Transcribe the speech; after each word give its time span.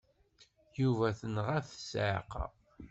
Yuba 0.79 1.07
tenɣa-t 1.19 1.69
ssiɛqa. 1.81 2.45